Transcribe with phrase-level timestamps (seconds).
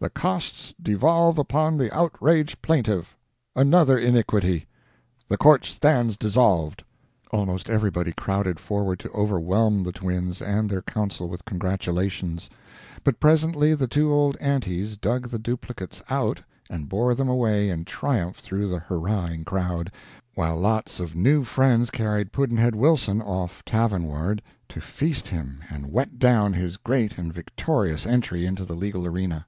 [0.00, 3.16] The costs devolve upon the outraged plaintiff
[3.56, 4.66] another iniquity.
[5.30, 6.84] The court stands dissolved."
[7.30, 12.50] Almost everybody crowded forward to overwhelm the twins and their counsel with congratulations;
[13.02, 17.86] but presently the two old aunties dug the duplicates out and bore them away in
[17.86, 19.90] triumph through the hurrahing crowd,
[20.34, 25.90] while lots of new friends carried Pudd'nhead Wilson off tavern ward to feast him and
[25.90, 29.46] "wet down" his great and victorious entry into the legal arena.